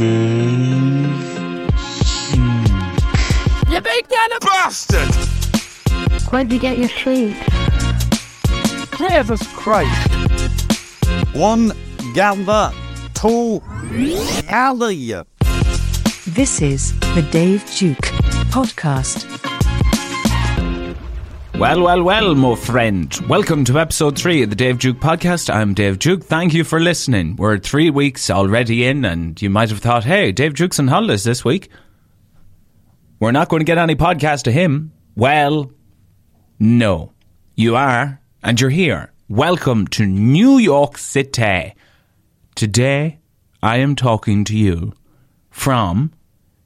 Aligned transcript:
You 0.00 0.06
big 3.80 4.08
kind 4.08 4.32
of 4.32 4.40
bastard! 4.42 5.12
Where'd 6.30 6.52
you 6.52 6.60
get 6.60 6.78
your 6.78 6.88
sleep? 6.88 7.34
Jesus 8.96 9.44
Christ! 9.54 10.12
One 11.34 11.72
gather, 12.14 12.72
two 13.14 13.60
alley. 14.48 15.14
This 16.28 16.62
is 16.62 16.96
the 17.00 17.26
Dave 17.32 17.64
Duke 17.76 17.98
podcast. 18.52 19.57
Well, 21.58 21.82
well, 21.82 22.04
well, 22.04 22.34
my 22.36 22.54
friend. 22.54 23.12
Welcome 23.28 23.64
to 23.64 23.80
episode 23.80 24.16
three 24.16 24.44
of 24.44 24.50
the 24.50 24.54
Dave 24.54 24.78
Duke 24.78 24.98
podcast. 24.98 25.52
I'm 25.52 25.74
Dave 25.74 25.98
Duke. 25.98 26.22
Thank 26.22 26.54
you 26.54 26.62
for 26.62 26.78
listening. 26.78 27.34
We're 27.34 27.58
three 27.58 27.90
weeks 27.90 28.30
already 28.30 28.86
in, 28.86 29.04
and 29.04 29.42
you 29.42 29.50
might 29.50 29.70
have 29.70 29.80
thought, 29.80 30.04
hey, 30.04 30.30
Dave 30.30 30.54
Duke's 30.54 30.78
on 30.78 30.86
holidays 30.86 31.24
this 31.24 31.44
week. 31.44 31.68
We're 33.18 33.32
not 33.32 33.48
going 33.48 33.58
to 33.58 33.64
get 33.64 33.76
any 33.76 33.96
podcast 33.96 34.44
to 34.44 34.52
him. 34.52 34.92
Well, 35.16 35.72
no. 36.60 37.12
You 37.56 37.74
are, 37.74 38.20
and 38.40 38.60
you're 38.60 38.70
here. 38.70 39.12
Welcome 39.28 39.88
to 39.88 40.06
New 40.06 40.58
York 40.58 40.96
City. 40.96 41.74
Today, 42.54 43.18
I 43.64 43.78
am 43.78 43.96
talking 43.96 44.44
to 44.44 44.56
you 44.56 44.92
from 45.50 46.12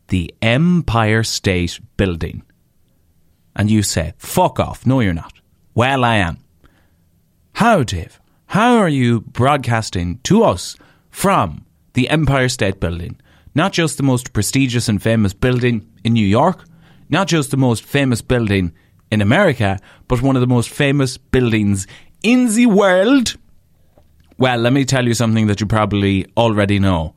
the 0.09 0.35
Empire 0.43 1.23
State 1.23 1.81
Building. 1.97 2.43
And 3.55 3.71
you 3.71 3.83
say, 3.83 4.15
fuck 4.19 4.59
off. 4.59 4.87
No, 4.87 5.01
you're 5.01 5.13
not. 5.13 5.33
Well, 5.75 6.05
I 6.05 6.17
am. 6.17 6.39
How, 7.55 7.83
Dave? 7.83 8.21
How 8.47 8.77
are 8.77 8.89
you 8.89 9.21
broadcasting 9.21 10.19
to 10.25 10.43
us 10.45 10.77
from 11.11 11.65
the 11.95 12.09
Empire 12.09 12.49
State 12.49 12.81
Building? 12.81 13.21
Not 13.55 13.73
just 13.73 13.97
the 13.97 14.03
most 14.03 14.33
prestigious 14.33 14.89
and 14.89 15.03
famous 15.03 15.33
building 15.33 15.87
in 16.05 16.15
New 16.15 16.27
York, 16.27 16.65
not 17.09 17.29
just 17.29 17.51
the 17.51 17.57
most 17.57 17.85
famous 17.85 18.23
building 18.23 18.73
in 19.11 19.21
America, 19.21 19.79
but 20.09 20.23
one 20.23 20.37
of 20.37 20.41
the 20.41 20.47
most 20.47 20.71
famous 20.71 21.19
buildings 21.19 21.87
in 22.23 22.55
the 22.55 22.67
world. 22.67 23.37
Well, 24.39 24.59
let 24.59 24.73
me 24.73 24.85
tell 24.85 25.07
you 25.07 25.15
something 25.15 25.47
that 25.47 25.61
you 25.61 25.67
probably 25.67 26.27
already 26.37 26.79
know. 26.79 27.15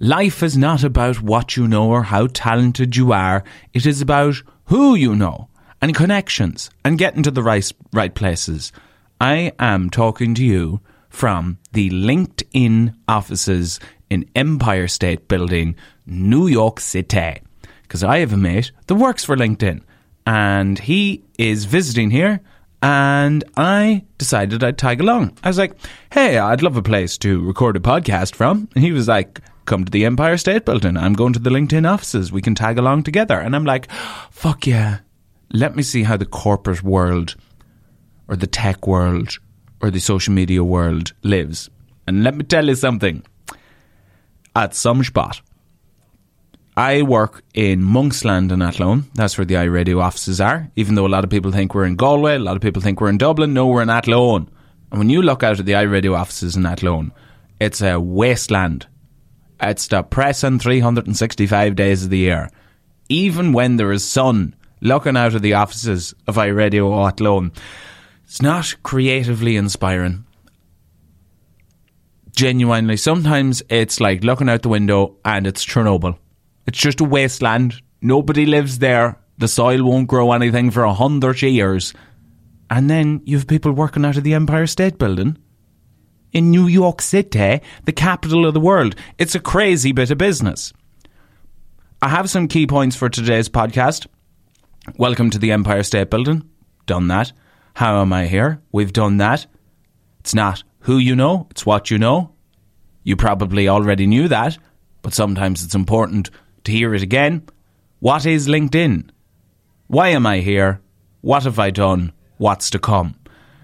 Life 0.00 0.42
is 0.42 0.56
not 0.56 0.84
about 0.84 1.20
what 1.20 1.56
you 1.56 1.68
know 1.68 1.90
or 1.90 2.04
how 2.04 2.28
talented 2.28 2.96
you 2.96 3.12
are. 3.12 3.44
It 3.74 3.84
is 3.84 4.00
about 4.00 4.36
who 4.66 4.94
you 4.94 5.14
know 5.14 5.48
and 5.80 5.94
connections 5.94 6.70
and 6.84 6.98
getting 6.98 7.22
to 7.22 7.30
the 7.30 7.42
right, 7.42 7.70
right 7.92 8.14
places. 8.14 8.72
I 9.20 9.52
am 9.58 9.90
talking 9.90 10.34
to 10.34 10.44
you 10.44 10.80
from 11.08 11.58
the 11.72 11.90
LinkedIn 11.90 12.94
offices 13.08 13.80
in 14.10 14.28
Empire 14.34 14.88
State 14.88 15.28
Building, 15.28 15.76
New 16.06 16.46
York 16.46 16.80
City. 16.80 17.40
Because 17.82 18.04
I 18.04 18.18
have 18.18 18.32
a 18.32 18.36
mate 18.36 18.70
that 18.86 18.94
works 18.94 19.24
for 19.24 19.36
LinkedIn 19.36 19.82
and 20.26 20.78
he 20.78 21.24
is 21.38 21.64
visiting 21.64 22.10
here 22.10 22.40
and 22.82 23.42
I 23.56 24.04
decided 24.18 24.62
I'd 24.62 24.78
tag 24.78 25.00
along. 25.00 25.36
I 25.42 25.48
was 25.48 25.58
like, 25.58 25.72
hey, 26.12 26.38
I'd 26.38 26.62
love 26.62 26.76
a 26.76 26.82
place 26.82 27.18
to 27.18 27.44
record 27.44 27.76
a 27.76 27.80
podcast 27.80 28.34
from. 28.34 28.68
And 28.74 28.84
he 28.84 28.92
was 28.92 29.08
like, 29.08 29.40
come 29.64 29.84
to 29.84 29.90
the 29.90 30.04
Empire 30.04 30.36
State 30.36 30.64
Building. 30.64 30.96
I'm 30.96 31.14
going 31.14 31.32
to 31.32 31.38
the 31.38 31.50
LinkedIn 31.50 31.90
offices. 31.90 32.30
We 32.30 32.42
can 32.42 32.54
tag 32.54 32.78
along 32.78 33.02
together. 33.02 33.38
And 33.38 33.56
I'm 33.56 33.64
like, 33.64 33.90
fuck 34.30 34.66
yeah. 34.66 34.98
Let 35.52 35.74
me 35.74 35.82
see 35.82 36.02
how 36.02 36.16
the 36.16 36.26
corporate 36.26 36.82
world 36.82 37.36
or 38.28 38.36
the 38.36 38.46
tech 38.46 38.86
world 38.86 39.38
or 39.80 39.90
the 39.90 40.00
social 40.00 40.34
media 40.34 40.62
world 40.62 41.12
lives. 41.22 41.70
And 42.06 42.22
let 42.22 42.34
me 42.34 42.44
tell 42.44 42.66
you 42.66 42.74
something. 42.74 43.22
At 44.54 44.74
some 44.74 45.04
spot, 45.04 45.40
I 46.76 47.02
work 47.02 47.42
in 47.54 47.82
Monksland 47.82 48.52
in 48.52 48.62
Athlone. 48.62 49.04
That's 49.14 49.38
where 49.38 49.44
the 49.44 49.54
iRadio 49.54 50.00
offices 50.02 50.40
are. 50.40 50.70
Even 50.76 50.94
though 50.94 51.06
a 51.06 51.08
lot 51.08 51.24
of 51.24 51.30
people 51.30 51.50
think 51.52 51.74
we're 51.74 51.84
in 51.84 51.96
Galway, 51.96 52.36
a 52.36 52.38
lot 52.38 52.56
of 52.56 52.62
people 52.62 52.82
think 52.82 53.00
we're 53.00 53.08
in 53.08 53.18
Dublin. 53.18 53.52
No, 53.52 53.66
we're 53.66 53.82
in 53.82 53.90
Athlone. 53.90 54.50
And 54.90 54.98
when 54.98 55.10
you 55.10 55.22
look 55.22 55.42
out 55.42 55.58
at 55.60 55.66
the 55.66 55.72
iRadio 55.72 56.16
offices 56.16 56.56
in 56.56 56.66
Athlone, 56.66 57.12
it's 57.60 57.82
a 57.82 57.98
wasteland. 57.98 58.86
It's 59.60 59.88
depressing 59.88 60.58
365 60.60 61.74
days 61.74 62.04
of 62.04 62.10
the 62.10 62.18
year. 62.18 62.50
Even 63.08 63.52
when 63.52 63.76
there 63.76 63.90
is 63.90 64.04
sun, 64.04 64.54
looking 64.80 65.16
out 65.16 65.34
of 65.34 65.42
the 65.42 65.54
offices 65.54 66.14
of 66.26 66.36
iRadio 66.36 67.06
Athlone, 67.06 67.52
it's 68.24 68.42
not 68.42 68.74
creatively 68.82 69.56
inspiring. 69.56 70.24
Genuinely, 72.32 72.96
sometimes 72.96 73.62
it's 73.68 74.00
like 74.00 74.22
looking 74.22 74.48
out 74.48 74.62
the 74.62 74.68
window 74.68 75.16
and 75.24 75.46
it's 75.46 75.64
Chernobyl. 75.64 76.18
It's 76.66 76.78
just 76.78 77.00
a 77.00 77.04
wasteland. 77.04 77.80
Nobody 78.00 78.46
lives 78.46 78.78
there. 78.78 79.18
The 79.38 79.48
soil 79.48 79.82
won't 79.84 80.08
grow 80.08 80.32
anything 80.32 80.70
for 80.70 80.84
a 80.84 80.92
hundred 80.92 81.42
years. 81.42 81.94
And 82.70 82.90
then 82.90 83.22
you 83.24 83.38
have 83.38 83.46
people 83.46 83.72
working 83.72 84.04
out 84.04 84.16
of 84.16 84.24
the 84.24 84.34
Empire 84.34 84.66
State 84.66 84.98
Building 84.98 85.38
in 86.32 86.50
New 86.50 86.66
York 86.66 87.00
City, 87.00 87.60
the 87.84 87.92
capital 87.92 88.46
of 88.46 88.54
the 88.54 88.60
world. 88.60 88.94
It's 89.16 89.34
a 89.34 89.40
crazy 89.40 89.92
bit 89.92 90.10
of 90.10 90.18
business. 90.18 90.72
I 92.02 92.08
have 92.08 92.30
some 92.30 92.46
key 92.46 92.66
points 92.66 92.94
for 92.94 93.08
today's 93.08 93.48
podcast. 93.48 94.06
Welcome 94.96 95.30
to 95.30 95.38
the 95.38 95.52
Empire 95.52 95.82
State 95.82 96.10
Building. 96.10 96.48
Done 96.86 97.08
that. 97.08 97.32
How 97.74 98.00
am 98.00 98.12
I 98.12 98.26
here? 98.26 98.62
We've 98.72 98.92
done 98.92 99.18
that. 99.18 99.46
It's 100.20 100.34
not 100.34 100.62
who 100.80 100.98
you 100.98 101.14
know, 101.14 101.46
it's 101.50 101.66
what 101.66 101.90
you 101.90 101.98
know. 101.98 102.32
You 103.02 103.16
probably 103.16 103.68
already 103.68 104.06
knew 104.06 104.28
that, 104.28 104.56
but 105.02 105.14
sometimes 105.14 105.62
it's 105.62 105.74
important 105.74 106.30
to 106.64 106.72
hear 106.72 106.94
it 106.94 107.02
again. 107.02 107.48
What 108.00 108.24
is 108.24 108.48
LinkedIn? 108.48 109.10
Why 109.88 110.08
am 110.08 110.26
I 110.26 110.40
here? 110.40 110.80
What 111.20 111.44
have 111.44 111.58
I 111.58 111.70
done? 111.70 112.12
What's 112.38 112.70
to 112.70 112.78
come? 112.78 113.14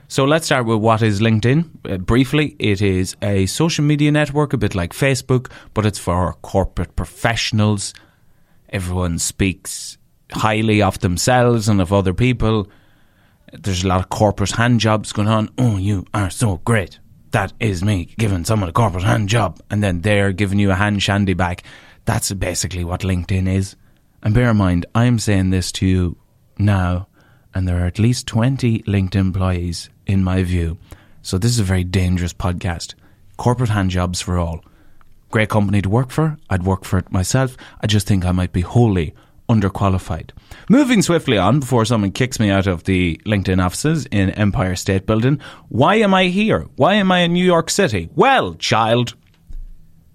So 0.09 0.25
let's 0.25 0.47
start 0.47 0.67
with 0.67 0.79
what 0.79 1.03
is 1.03 1.21
LinkedIn. 1.21 1.91
Uh, 1.91 1.99
briefly, 1.99 2.55
it 2.59 2.83
is 2.83 3.17
a 3.23 3.47
social 3.47 3.85
media 3.85 4.13
network, 4.13 4.53
a 4.53 4.59
bit 4.59 4.75
like 4.75 4.93
Facebook, 4.93 5.51
but 5.73 5.87
it's 5.87 5.99
for 5.99 6.35
corporate 6.43 6.97
professionals. 6.97 7.95
Everyone 8.69 9.19
speaks 9.19 9.99
highly 10.35 10.83
of 10.83 10.99
themselves 11.01 11.69
and 11.69 11.81
of 11.81 11.93
other 11.93 12.15
people. 12.15 12.69
There's 13.53 13.85
a 13.85 13.89
lot 13.89 14.01
of 14.01 14.09
corporate 14.09 14.51
hand 14.53 14.81
jobs 14.81 15.13
going 15.13 15.29
on. 15.29 15.49
Oh, 15.59 15.77
you 15.77 16.05
are 16.13 16.31
so 16.31 16.59
great. 16.65 16.99
that 17.33 17.53
is 17.59 17.83
me 17.83 18.15
giving 18.17 18.45
someone 18.45 18.69
a 18.69 18.73
corporate 18.73 19.03
hand 19.03 19.29
job 19.29 19.61
and 19.69 19.83
then 19.83 20.03
they're 20.03 20.33
giving 20.33 20.61
you 20.61 20.71
a 20.71 20.75
hand 20.75 21.03
shandy 21.03 21.35
back. 21.35 21.65
That's 22.05 22.33
basically 22.33 22.85
what 22.85 23.01
LinkedIn 23.01 23.49
is. 23.53 23.75
And 24.23 24.33
bear 24.33 24.51
in 24.51 24.57
mind, 24.57 24.87
I'm 24.95 25.19
saying 25.19 25.51
this 25.51 25.73
to 25.73 25.87
you 25.87 26.17
now, 26.59 27.09
and 27.53 27.67
there 27.67 27.83
are 27.83 27.87
at 27.87 27.99
least 27.99 28.29
20 28.29 28.83
LinkedIn 28.85 29.17
employees 29.17 29.91
in 30.07 30.23
my 30.23 30.45
view. 30.45 30.79
So 31.23 31.37
this 31.37 31.51
is 31.51 31.59
a 31.59 31.65
very 31.65 31.83
dangerous 31.85 32.33
podcast. 32.33 32.95
Corporate 33.37 33.71
hand 33.71 33.91
jobs 33.91 34.21
for 34.21 34.39
all. 34.39 34.65
Great 35.31 35.49
company 35.49 35.83
to 35.83 35.89
work 35.89 36.11
for. 36.11 36.39
I'd 36.49 36.63
work 36.63 36.85
for 36.85 36.99
it 36.99 37.11
myself. 37.11 37.57
I 37.81 37.89
just 37.89 38.07
think 38.07 38.25
I 38.25 38.31
might 38.33 38.53
be 38.53 38.61
wholly 38.61 39.13
underqualified. 39.49 40.31
Moving 40.69 41.03
swiftly 41.03 41.37
on 41.37 41.61
before 41.61 41.85
someone 41.85 42.13
kicks 42.13 42.41
me 42.41 42.51
out 42.51 42.67
of 42.67 42.85
the 42.85 43.21
LinkedIn 43.27 43.63
offices 43.63 44.07
in 44.07 44.31
Empire 44.31 44.77
State 44.77 45.07
Building. 45.07 45.41
Why 45.69 45.97
am 45.97 46.15
I 46.15 46.27
here? 46.27 46.67
Why 46.77 46.95
am 46.95 47.13
I 47.13 47.21
in 47.21 47.33
New 47.33 47.45
York 47.45 47.71
City? 47.71 48.09
Well, 48.15 48.55
child, 48.55 49.15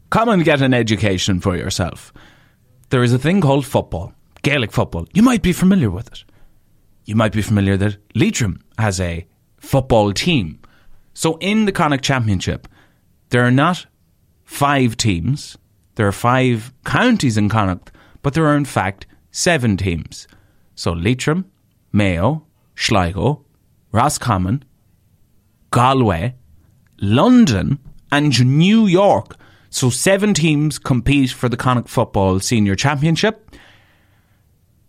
come 0.10 0.30
and 0.30 0.44
get 0.44 0.62
an 0.62 0.74
education 0.74 1.40
for 1.40 1.56
yourself. 1.56 2.12
There 2.90 3.04
is 3.04 3.14
a 3.14 3.20
thing 3.20 3.42
called 3.42 3.66
football, 3.66 4.14
Gaelic 4.42 4.72
football. 4.72 5.08
You 5.14 5.22
might 5.22 5.44
be 5.44 5.54
familiar 5.54 5.92
with 5.92 6.08
it. 6.08 6.24
You 7.06 7.16
might 7.16 7.32
be 7.32 7.42
familiar 7.42 7.78
that 7.78 7.98
Leitrim 8.16 8.64
has 8.78 9.00
a 9.00 9.28
football 9.58 10.12
team. 10.12 10.60
So 11.14 11.38
in 11.38 11.66
the 11.66 11.72
Connacht 11.72 12.04
Championship, 12.04 12.68
there 13.30 13.44
are 13.44 13.52
not 13.52 13.86
five 14.44 14.98
teams. 14.98 15.58
There 15.96 16.08
are 16.08 16.12
five 16.12 16.74
counties 16.86 17.38
in 17.38 17.50
Connacht, 17.50 17.92
but 18.24 18.34
there 18.34 18.46
are 18.46 18.56
in 18.56 18.66
fact 18.66 19.06
seven 19.32 19.78
teams. 19.78 20.28
So 20.76 20.94
Leitrim, 20.94 21.46
Mayo, 21.92 22.46
Sligo, 22.76 23.44
Roscommon, 23.92 24.64
Galway, 25.72 26.36
London, 27.00 27.80
and 28.12 28.58
New 28.58 28.86
York. 28.88 29.36
So 29.70 29.90
seven 29.90 30.34
teams 30.34 30.80
compete 30.80 31.32
for 31.32 31.50
the 31.50 31.58
Connacht 31.58 31.90
Football 31.90 32.40
Senior 32.40 32.76
Championship. 32.76 33.56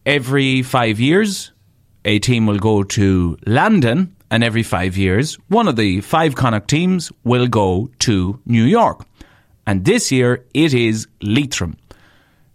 Every 0.06 0.62
five 0.62 0.98
years, 0.98 1.52
a 2.04 2.18
team 2.18 2.46
will 2.46 2.58
go 2.58 2.82
to 2.82 3.36
London, 3.46 4.16
and 4.30 4.42
every 4.42 4.62
five 4.62 4.96
years, 4.96 5.34
one 5.48 5.68
of 5.68 5.76
the 5.76 6.00
five 6.00 6.34
Connacht 6.34 6.68
teams 6.68 7.12
will 7.24 7.46
go 7.46 7.90
to 8.00 8.40
New 8.46 8.64
York. 8.64 9.04
And 9.66 9.84
this 9.84 10.10
year, 10.10 10.46
it 10.54 10.72
is 10.72 11.06
Leitrim. 11.20 11.76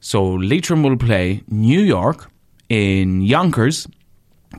So 0.06 0.24
Leitrim 0.24 0.84
will 0.84 0.98
play 0.98 1.42
New 1.48 1.82
York 1.82 2.30
in 2.70 3.24
Yonkers, 3.24 3.88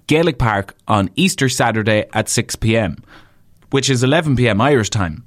Gaelic 0.08 0.40
Park 0.40 0.74
on 0.88 1.08
Easter 1.14 1.48
Saturday 1.48 2.06
at 2.12 2.28
6 2.28 2.56
pm, 2.56 2.96
which 3.70 3.88
is 3.88 4.02
11 4.02 4.34
pm 4.34 4.60
Irish 4.60 4.90
time. 4.90 5.24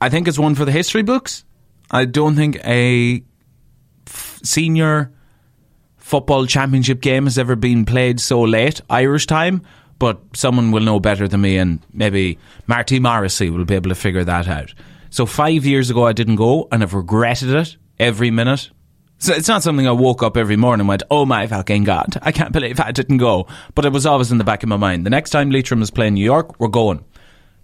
I 0.00 0.08
think 0.08 0.28
it's 0.28 0.38
one 0.38 0.54
for 0.54 0.64
the 0.64 0.72
history 0.72 1.02
books. 1.02 1.44
I 1.90 2.06
don't 2.06 2.36
think 2.36 2.56
a 2.64 3.22
f- 4.06 4.40
senior 4.42 5.12
football 5.98 6.46
championship 6.46 7.02
game 7.02 7.24
has 7.24 7.36
ever 7.36 7.54
been 7.54 7.84
played 7.84 8.20
so 8.20 8.40
late 8.40 8.80
Irish 8.88 9.26
time, 9.26 9.60
but 9.98 10.22
someone 10.32 10.72
will 10.72 10.80
know 10.80 11.00
better 11.00 11.28
than 11.28 11.42
me, 11.42 11.58
and 11.58 11.80
maybe 11.92 12.38
Marty 12.66 12.98
Morrissey 12.98 13.50
will 13.50 13.66
be 13.66 13.74
able 13.74 13.90
to 13.90 13.94
figure 13.94 14.24
that 14.24 14.48
out. 14.48 14.72
So 15.10 15.26
five 15.26 15.66
years 15.66 15.90
ago, 15.90 16.06
I 16.06 16.14
didn't 16.14 16.36
go, 16.36 16.66
and 16.72 16.82
I've 16.82 16.94
regretted 16.94 17.50
it 17.50 17.76
every 17.98 18.30
minute. 18.30 18.70
So 19.20 19.34
it's 19.34 19.48
not 19.48 19.64
something 19.64 19.86
I 19.86 19.92
woke 19.92 20.22
up 20.22 20.36
every 20.36 20.56
morning 20.56 20.82
and 20.82 20.88
went, 20.88 21.02
oh 21.10 21.26
my 21.26 21.48
fucking 21.48 21.82
God, 21.82 22.16
I 22.22 22.30
can't 22.30 22.52
believe 22.52 22.78
I 22.78 22.92
didn't 22.92 23.16
go. 23.16 23.48
But 23.74 23.84
it 23.84 23.92
was 23.92 24.06
always 24.06 24.30
in 24.30 24.38
the 24.38 24.44
back 24.44 24.62
of 24.62 24.68
my 24.68 24.76
mind. 24.76 25.04
The 25.04 25.10
next 25.10 25.30
time 25.30 25.50
Leitrim 25.50 25.82
is 25.82 25.90
playing 25.90 26.14
New 26.14 26.24
York, 26.24 26.58
we're 26.60 26.68
going. 26.68 27.04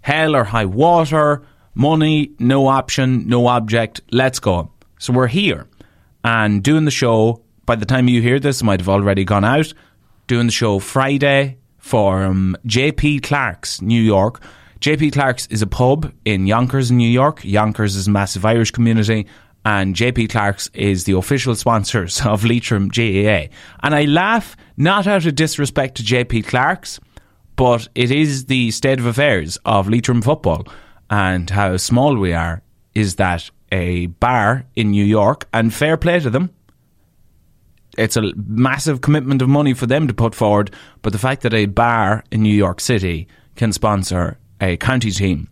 Hell 0.01 0.35
or 0.35 0.43
high 0.43 0.65
water, 0.65 1.43
money, 1.73 2.31
no 2.39 2.67
option, 2.67 3.27
no 3.27 3.47
object, 3.47 4.01
let's 4.11 4.39
go. 4.39 4.71
So 4.99 5.13
we're 5.13 5.27
here 5.27 5.67
and 6.25 6.61
doing 6.61 6.83
the 6.83 6.91
show. 6.91 7.41
By 7.65 7.75
the 7.75 7.85
time 7.85 8.09
you 8.09 8.21
hear 8.21 8.39
this, 8.39 8.61
might 8.61 8.81
have 8.81 8.89
already 8.89 9.23
gone 9.23 9.45
out. 9.45 9.73
Doing 10.27 10.47
the 10.47 10.51
show 10.51 10.79
Friday 10.79 11.57
for 11.77 12.23
um, 12.23 12.57
JP 12.67 13.23
Clarke's, 13.23 13.81
New 13.81 14.01
York. 14.01 14.41
JP 14.81 15.13
Clarke's 15.13 15.47
is 15.47 15.61
a 15.61 15.67
pub 15.67 16.11
in 16.25 16.47
Yonkers, 16.47 16.91
New 16.91 17.07
York. 17.07 17.45
Yonkers 17.45 17.95
is 17.95 18.07
a 18.07 18.11
massive 18.11 18.45
Irish 18.45 18.71
community 18.71 19.25
and 19.65 19.95
JP 19.95 20.29
Clarke's 20.29 20.69
is 20.75 21.05
the 21.05 21.17
official 21.17 21.55
sponsors 21.55 22.21
of 22.25 22.45
Leitrim 22.45 22.87
GAA. 22.87 23.47
And 23.81 23.95
I 23.95 24.05
laugh 24.05 24.55
not 24.77 25.07
out 25.07 25.25
of 25.25 25.35
disrespect 25.35 25.97
to 25.97 26.03
JP 26.03 26.45
Clarke's, 26.45 26.99
but 27.55 27.87
it 27.95 28.11
is 28.11 28.45
the 28.45 28.69
state 28.71 28.99
of 28.99 29.07
affairs 29.07 29.57
of 29.65 29.89
Leitrim 29.89 30.21
football 30.21 30.67
and 31.09 31.49
how 31.49 31.77
small 31.77 32.15
we 32.15 32.31
are 32.31 32.61
is 32.93 33.15
that 33.15 33.49
a 33.71 34.05
bar 34.05 34.65
in 34.75 34.91
New 34.91 35.03
York, 35.03 35.47
and 35.51 35.73
fair 35.73 35.97
play 35.97 36.19
to 36.19 36.29
them. 36.29 36.49
It's 37.97 38.15
a 38.15 38.31
massive 38.35 39.01
commitment 39.01 39.41
of 39.41 39.49
money 39.49 39.73
for 39.73 39.85
them 39.85 40.07
to 40.07 40.13
put 40.13 40.35
forward, 40.35 40.71
but 41.01 41.11
the 41.11 41.19
fact 41.19 41.41
that 41.41 41.53
a 41.53 41.65
bar 41.65 42.23
in 42.31 42.43
New 42.43 42.53
York 42.53 42.79
City 42.79 43.27
can 43.55 43.73
sponsor 43.73 44.37
a 44.61 44.77
county 44.77 45.11
team, 45.11 45.49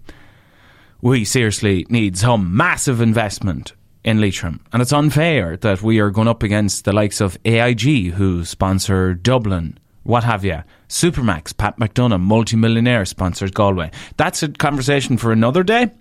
we 1.01 1.25
seriously 1.25 1.85
need 1.89 2.17
some 2.17 2.55
massive 2.55 3.01
investment 3.01 3.73
in 4.03 4.19
Leitrim. 4.19 4.59
And 4.71 4.81
it's 4.81 4.93
unfair 4.93 5.57
that 5.57 5.81
we 5.81 5.99
are 5.99 6.09
going 6.09 6.27
up 6.27 6.43
against 6.43 6.85
the 6.85 6.93
likes 6.93 7.21
of 7.21 7.37
AIG, 7.45 8.11
who 8.13 8.45
sponsor 8.45 9.13
Dublin, 9.13 9.77
what 10.03 10.23
have 10.23 10.43
you. 10.43 10.63
Supermac's, 10.89 11.53
Pat 11.53 11.77
McDonagh, 11.79 12.21
multimillionaire, 12.21 13.05
sponsors 13.05 13.51
Galway. 13.51 13.91
That's 14.17 14.43
a 14.43 14.49
conversation 14.49 15.17
for 15.17 15.31
another 15.31 15.63
day, 15.63 15.91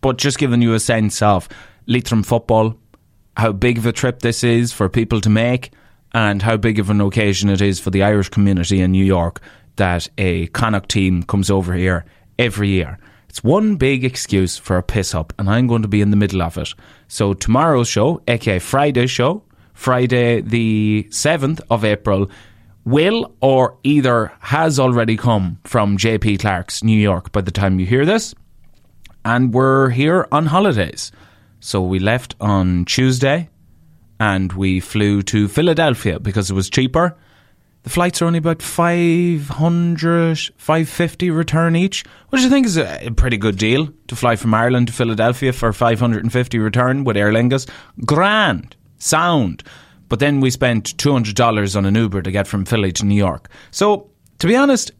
but 0.00 0.18
just 0.18 0.38
giving 0.38 0.62
you 0.62 0.74
a 0.74 0.80
sense 0.80 1.22
of 1.22 1.48
Leitrim 1.86 2.22
football, 2.22 2.76
how 3.36 3.52
big 3.52 3.78
of 3.78 3.86
a 3.86 3.92
trip 3.92 4.20
this 4.20 4.42
is 4.42 4.72
for 4.72 4.88
people 4.88 5.20
to 5.20 5.30
make, 5.30 5.70
and 6.12 6.42
how 6.42 6.56
big 6.56 6.78
of 6.78 6.90
an 6.90 7.00
occasion 7.00 7.48
it 7.48 7.60
is 7.60 7.80
for 7.80 7.90
the 7.90 8.02
Irish 8.02 8.28
community 8.28 8.80
in 8.80 8.92
New 8.92 9.04
York 9.04 9.40
that 9.76 10.08
a 10.18 10.46
Connacht 10.48 10.88
team 10.88 11.22
comes 11.24 11.50
over 11.50 11.74
here 11.74 12.04
every 12.38 12.68
year. 12.68 12.98
It's 13.34 13.42
one 13.42 13.74
big 13.74 14.04
excuse 14.04 14.56
for 14.56 14.76
a 14.76 14.82
piss 14.84 15.12
up, 15.12 15.32
and 15.40 15.50
I'm 15.50 15.66
going 15.66 15.82
to 15.82 15.88
be 15.88 16.00
in 16.00 16.10
the 16.10 16.16
middle 16.16 16.40
of 16.40 16.56
it. 16.56 16.72
So 17.08 17.34
tomorrow's 17.34 17.88
show, 17.88 18.22
aka 18.28 18.60
Friday's 18.60 19.10
show, 19.10 19.42
Friday 19.72 20.40
the 20.40 21.08
7th 21.10 21.60
of 21.68 21.84
April, 21.84 22.30
will 22.84 23.34
or 23.40 23.76
either 23.82 24.30
has 24.38 24.78
already 24.78 25.16
come 25.16 25.58
from 25.64 25.98
JP 25.98 26.42
Clarke's 26.42 26.84
New 26.84 26.96
York 26.96 27.32
by 27.32 27.40
the 27.40 27.50
time 27.50 27.80
you 27.80 27.86
hear 27.86 28.06
this. 28.06 28.36
And 29.24 29.52
we're 29.52 29.90
here 29.90 30.28
on 30.30 30.46
holidays. 30.46 31.10
So 31.58 31.82
we 31.82 31.98
left 31.98 32.36
on 32.40 32.84
Tuesday 32.84 33.50
and 34.20 34.52
we 34.52 34.78
flew 34.78 35.22
to 35.22 35.48
Philadelphia 35.48 36.20
because 36.20 36.52
it 36.52 36.54
was 36.54 36.70
cheaper 36.70 37.16
the 37.84 37.90
flights 37.90 38.20
are 38.22 38.24
only 38.24 38.38
about 38.38 38.62
500, 38.62 40.38
550 40.56 41.30
return 41.30 41.76
each, 41.76 42.02
which 42.30 42.40
I 42.40 42.48
think 42.48 42.66
is 42.66 42.78
a 42.78 43.10
pretty 43.14 43.36
good 43.36 43.58
deal 43.58 43.90
to 44.08 44.16
fly 44.16 44.36
from 44.36 44.54
Ireland 44.54 44.86
to 44.86 44.92
Philadelphia 44.94 45.52
for 45.52 45.70
550 45.70 46.58
return 46.58 47.04
with 47.04 47.18
Aer 47.18 47.30
Lingus. 47.30 47.68
Grand, 48.06 48.74
sound. 48.96 49.62
But 50.08 50.18
then 50.18 50.40
we 50.40 50.50
spent 50.50 50.96
$200 50.96 51.76
on 51.76 51.84
an 51.84 51.94
Uber 51.94 52.22
to 52.22 52.30
get 52.30 52.46
from 52.46 52.64
Philly 52.64 52.90
to 52.92 53.04
New 53.04 53.14
York. 53.14 53.50
So, 53.70 54.10
to 54.38 54.46
be 54.46 54.56
honest, 54.56 54.90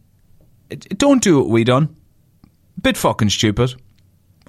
don't 0.99 1.23
do 1.23 1.39
what 1.39 1.49
we 1.49 1.65
done. 1.65 1.97
Bit 2.83 2.99
fucking 2.99 3.31
stupid. 3.31 3.75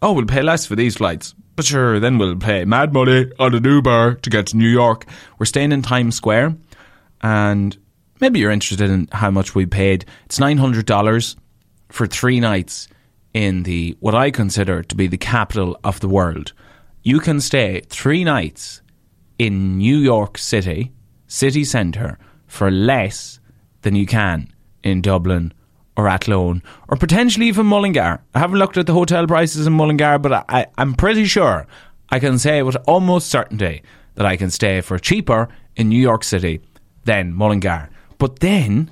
Oh, 0.02 0.12
we'll 0.12 0.26
pay 0.26 0.42
less 0.42 0.66
for 0.66 0.76
these 0.76 0.98
flights. 0.98 1.34
But 1.56 1.64
sure, 1.64 2.02
then 2.02 2.18
we'll 2.18 2.36
pay 2.36 2.66
mad 2.66 2.92
money 2.92 3.32
on 3.40 3.56
an 3.56 3.64
Uber 3.64 4.16
to 4.16 4.30
get 4.30 4.48
to 4.48 4.58
New 4.58 4.68
York. 4.68 5.06
We're 5.40 5.46
staying 5.46 5.72
in 5.72 5.84
Times 5.84 6.16
Square 6.16 6.58
and 7.22 7.78
maybe 8.22 8.40
you're 8.40 8.52
interested 8.52 8.90
in 8.90 9.08
how 9.12 9.32
much 9.32 9.56
we 9.56 9.66
paid. 9.66 10.06
It's 10.26 10.40
nine 10.40 10.58
hundred 10.58 10.86
dollars 10.86 11.36
for 11.90 12.08
three 12.08 12.40
nights 12.40 12.88
in 13.34 13.64
the 13.64 13.96
what 14.00 14.16
I 14.16 14.32
consider 14.32 14.84
to 14.84 14.96
be 14.96 15.08
the 15.08 15.18
capital 15.18 15.78
of 15.84 16.00
the 16.00 16.08
world. 16.10 16.54
You 17.04 17.20
can 17.20 17.40
stay 17.40 17.82
three 17.90 18.24
nights 18.24 18.82
in 19.38 19.78
New 19.78 19.98
York 19.98 20.38
City, 20.38 20.92
city 21.28 21.64
centre, 21.64 22.18
for 22.48 22.72
less 22.72 23.40
than 23.82 23.96
you 23.96 24.06
can 24.06 24.52
in 24.84 25.02
Dublin 25.02 25.54
or 25.98 26.08
Athlone 26.08 26.62
or 26.88 26.98
potentially 26.98 27.48
even 27.48 27.66
Mullingar. 27.66 28.22
I 28.34 28.40
haven't 28.40 28.60
looked 28.60 28.78
at 28.78 28.86
the 28.86 28.94
hotel 28.94 29.28
prices 29.28 29.68
in 29.68 29.74
Mullingar, 29.74 30.20
but 30.20 30.46
I, 30.50 30.68
I'm 30.78 30.94
pretty 30.94 31.26
sure 31.26 31.68
I 32.10 32.20
can 32.20 32.40
say 32.40 32.64
with 32.64 32.78
almost 32.88 33.30
certainty 33.30 33.84
that 34.16 34.26
I 34.26 34.38
can 34.38 34.50
stay 34.50 34.82
for 34.82 34.98
cheaper 34.98 35.50
in 35.76 35.90
New 35.90 36.00
York 36.02 36.24
City 36.24 36.62
than 37.04 37.34
Mullingar. 37.34 37.90
But 38.18 38.40
then, 38.40 38.92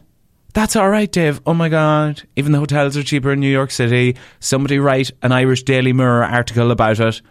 that's 0.53 0.75
all 0.75 0.89
right, 0.89 1.11
Dave. 1.11 1.41
Oh 1.45 1.53
my 1.53 1.69
God. 1.69 2.21
Even 2.35 2.51
the 2.51 2.59
hotels 2.59 2.95
are 2.95 3.03
cheaper 3.03 3.31
in 3.31 3.39
New 3.39 3.49
York 3.51 3.71
City. 3.71 4.15
Somebody 4.39 4.79
write 4.79 5.11
an 5.21 5.31
Irish 5.31 5.63
Daily 5.63 5.93
Mirror 5.93 6.25
article 6.25 6.71
about 6.71 6.99
it. 6.99 7.21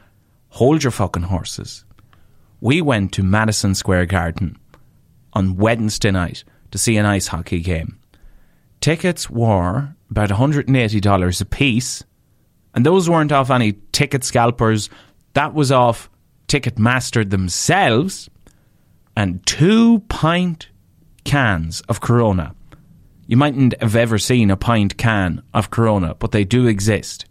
Hold 0.48 0.82
your 0.82 0.90
fucking 0.90 1.24
horses. 1.24 1.84
We 2.60 2.82
went 2.82 3.12
to 3.12 3.22
Madison 3.22 3.74
Square 3.74 4.06
Garden 4.06 4.58
on 5.32 5.56
Wednesday 5.56 6.10
night 6.10 6.44
to 6.72 6.78
see 6.78 6.96
an 6.96 7.06
ice 7.06 7.28
hockey 7.28 7.60
game. 7.60 7.98
Tickets 8.80 9.30
were 9.30 9.94
about 10.10 10.30
$180 10.30 11.40
a 11.40 11.44
piece. 11.44 12.04
And 12.74 12.84
those 12.84 13.08
weren't 13.08 13.32
off 13.32 13.50
any 13.50 13.74
ticket 13.92 14.24
scalpers. 14.24 14.90
That 15.34 15.54
was 15.54 15.70
off 15.70 16.10
Ticketmaster 16.48 17.28
themselves. 17.28 18.28
And 19.16 19.44
two 19.46 20.00
pint 20.08 20.68
cans 21.24 21.80
of 21.88 22.00
Corona. 22.00 22.54
You 23.26 23.36
mightn't 23.36 23.80
have 23.80 23.96
ever 23.96 24.18
seen 24.18 24.50
a 24.50 24.56
pint 24.56 24.96
can 24.96 25.42
of 25.54 25.70
Corona, 25.70 26.14
but 26.14 26.32
they 26.32 26.44
do 26.44 26.66
exist. 26.66 27.24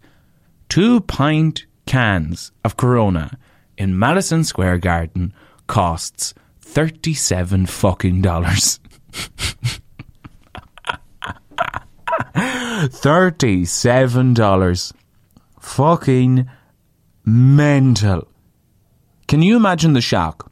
Two 0.68 1.00
pint 1.00 1.66
cans 1.86 2.52
of 2.64 2.76
Corona 2.76 3.38
in 3.76 3.98
Madison 3.98 4.44
Square 4.44 4.78
Garden 4.78 5.34
costs 5.66 6.34
37 6.60 7.66
fucking 7.66 8.22
dollars. 8.22 8.80
37 12.34 14.34
dollars. 14.34 14.92
Fucking 15.60 16.48
mental. 17.24 18.26
Can 19.28 19.42
you 19.42 19.56
imagine 19.56 19.92
the 19.92 20.00
shock 20.00 20.51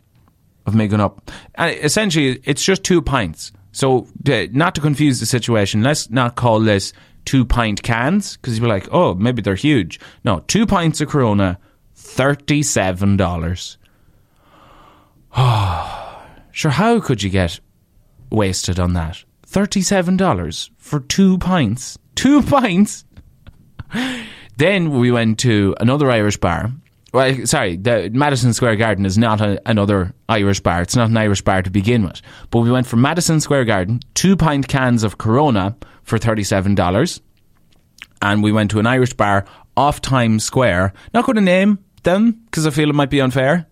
of 0.71 0.75
making 0.77 1.01
up? 1.01 1.31
And 1.57 1.77
essentially, 1.77 2.41
it's 2.45 2.65
just 2.65 2.83
two 2.85 3.03
pints. 3.03 3.53
So, 3.73 4.07
not 4.25 4.75
to 4.75 4.81
confuse 4.81 5.21
the 5.21 5.27
situation, 5.27 5.83
let's 5.83 6.11
not 6.11 6.35
call 6.35 6.61
this 6.61 6.93
two 7.25 7.45
pint 7.45 7.83
cans 7.83 8.37
because 8.37 8.55
you'd 8.55 8.63
be 8.63 8.69
like, 8.69 8.89
oh, 8.91 9.15
maybe 9.15 9.43
they're 9.43 9.55
huge. 9.55 10.01
No, 10.25 10.41
two 10.49 10.67
pints 10.67 11.01
of 11.01 11.09
Corona, 11.09 11.59
thirty-seven 11.95 13.17
dollars. 13.17 13.79
Oh, 15.37 16.23
sure. 16.51 16.71
How 16.73 17.01
could 17.01 17.23
you 17.23 17.31
get 17.31 17.61
wasted 18.31 18.81
on 18.81 18.95
that? 18.95 19.23
Thirty-seven 19.45 20.17
dollars 20.17 20.71
for 20.79 21.01
two 21.01 21.39
pints. 21.39 21.99
Two 22.15 22.43
pints. 22.55 23.05
then 24.57 24.91
we 24.91 25.11
went 25.11 25.39
to 25.41 25.75
another 25.81 26.11
Irish 26.11 26.37
bar. 26.39 26.73
Well, 27.13 27.47
sorry, 27.47 27.77
the 27.77 28.11
Madison 28.13 28.55
Square 28.55 28.77
Garden 28.77 29.05
is 29.05 29.19
not 29.19 29.41
a, 29.41 29.61
another 29.69 30.15
Irish 30.29 30.61
bar. 30.61 30.83
It's 30.83 30.95
not 30.95 31.11
an 31.11 31.17
Irish 31.17 31.43
bar 31.43 31.61
to 31.63 31.71
begin 31.71 32.05
with. 32.05 32.23
But 32.51 32.61
we 32.61 32.71
went 32.71 32.87
from 32.87 33.01
Madison 33.01 33.41
Square 33.41 33.65
Garden, 33.65 34.01
two 34.15 34.37
pint 34.37 34.69
cans 34.69 35.03
of 35.03 35.19
Corona 35.19 35.77
for 36.05 36.19
thirty-seven 36.19 36.77
dollars, 36.77 37.21
and 38.23 38.43
we 38.43 38.53
went 38.53 38.71
to 38.71 38.79
an 38.79 38.87
Irish 38.87 39.15
bar 39.15 39.45
off 39.77 40.01
Times 40.01 40.45
Square. 40.45 40.93
Not 41.13 41.25
going 41.25 41.37
to 41.37 41.43
name 41.43 41.81
them 42.05 42.33
because 42.47 42.67
I 42.67 42.71
feel 42.71 42.91
it 42.91 42.95
might 42.95 43.11
be 43.11 43.21
unfair. 43.21 43.67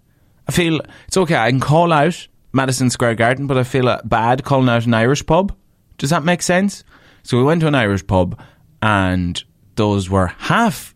I 0.49 0.52
feel 0.52 0.80
it's 1.07 1.16
okay. 1.16 1.37
I 1.37 1.50
can 1.50 1.61
call 1.61 1.92
out 1.92 2.26
Madison 2.52 2.90
Square 2.90 3.16
Garden, 3.16 3.47
but 3.47 3.57
I 3.57 3.62
feel 3.62 4.00
bad 4.04 4.42
calling 4.42 4.68
out 4.68 4.87
an 4.87 4.95
Irish 4.95 5.25
pub. 5.25 5.54
Does 5.97 6.11
that 6.11 6.25
make 6.25 6.42
sense? 6.42 6.83
So 7.23 7.37
we 7.37 7.45
went 7.45 7.61
to 7.61 7.68
an 7.68 7.75
Irish 7.75 8.07
pub, 8.07 8.40
and 8.83 9.42
those 9.76 10.11
were 10.11 10.28
half 10.38 10.95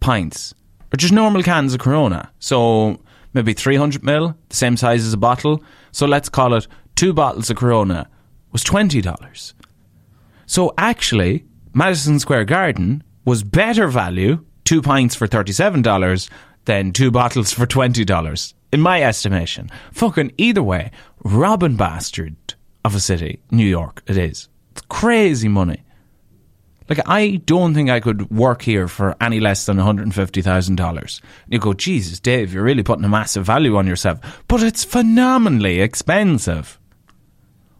pints, 0.00 0.54
or 0.94 0.96
just 0.96 1.12
normal 1.12 1.42
cans 1.42 1.74
of 1.74 1.80
Corona. 1.80 2.30
So 2.38 3.00
maybe 3.32 3.52
300 3.52 4.04
mil, 4.04 4.36
the 4.48 4.54
same 4.54 4.76
size 4.76 5.04
as 5.04 5.12
a 5.12 5.16
bottle. 5.16 5.60
So 5.90 6.06
let's 6.06 6.28
call 6.28 6.54
it 6.54 6.68
two 6.94 7.12
bottles 7.12 7.50
of 7.50 7.56
Corona 7.56 8.08
was 8.52 8.62
$20. 8.62 9.54
So 10.46 10.72
actually, 10.78 11.46
Madison 11.72 12.20
Square 12.20 12.44
Garden 12.44 13.02
was 13.24 13.42
better 13.42 13.88
value, 13.88 14.44
two 14.62 14.80
pints 14.82 15.16
for 15.16 15.26
$37, 15.26 16.30
than 16.66 16.92
two 16.92 17.10
bottles 17.10 17.52
for 17.52 17.66
$20, 17.66 18.54
in 18.72 18.80
my 18.80 19.02
estimation. 19.02 19.70
Fucking 19.90 20.30
either 20.38 20.62
way, 20.62 20.92
robbing 21.24 21.74
bastard 21.74 22.36
of 22.84 22.94
a 22.94 23.00
city, 23.00 23.40
New 23.50 23.66
York, 23.66 24.04
it 24.06 24.16
is. 24.16 24.48
It's 24.70 24.82
crazy 24.82 25.48
money. 25.48 25.82
Like, 26.88 27.00
I 27.06 27.36
don't 27.46 27.72
think 27.72 27.88
I 27.88 28.00
could 28.00 28.30
work 28.30 28.62
here 28.62 28.88
for 28.88 29.16
any 29.20 29.40
less 29.40 29.64
than 29.64 29.78
$150,000. 29.78 31.20
You 31.48 31.58
go, 31.58 31.72
Jesus, 31.72 32.20
Dave, 32.20 32.52
you're 32.52 32.62
really 32.62 32.82
putting 32.82 33.04
a 33.04 33.08
massive 33.08 33.46
value 33.46 33.76
on 33.76 33.86
yourself. 33.86 34.20
But 34.48 34.62
it's 34.62 34.84
phenomenally 34.84 35.80
expensive. 35.80 36.78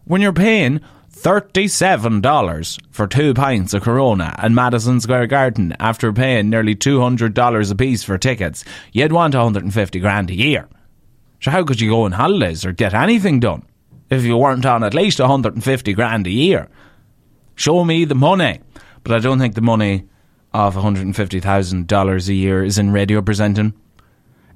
When 0.05 0.21
you're 0.21 0.33
paying 0.33 0.81
$37 1.15 2.79
for 2.91 3.07
two 3.07 3.33
pints 3.33 3.73
of 3.73 3.83
Corona 3.83 4.37
in 4.43 4.53
Madison 4.53 4.99
Square 4.99 5.27
Garden 5.27 5.75
after 5.79 6.11
paying 6.11 6.49
nearly 6.49 6.75
$200 6.75 7.71
a 7.71 7.75
piece 7.75 8.03
for 8.03 8.17
tickets, 8.17 8.65
you'd 8.91 9.11
want 9.11 9.35
150 9.35 9.99
grand 9.99 10.29
a 10.29 10.35
year. 10.35 10.67
So 11.41 11.51
how 11.51 11.63
could 11.63 11.79
you 11.79 11.89
go 11.89 12.03
on 12.03 12.13
holidays 12.13 12.65
or 12.65 12.71
get 12.71 12.93
anything 12.93 13.39
done 13.39 13.63
if 14.09 14.23
you 14.23 14.37
weren't 14.37 14.65
on 14.65 14.83
at 14.83 14.93
least 14.93 15.19
150 15.19 15.93
grand 15.93 16.27
a 16.27 16.31
year? 16.31 16.69
Show 17.55 17.85
me 17.85 18.05
the 18.05 18.15
money. 18.15 18.59
But 19.05 19.13
I 19.13 19.19
don't 19.19 19.37
think 19.37 19.53
the 19.53 19.61
money 19.61 20.03
of 20.51 20.75
$150,000 20.75 22.27
a 22.27 22.33
year 22.33 22.63
is 22.63 22.77
in 22.79 22.91
radio 22.91 23.21
presenting. 23.21 23.73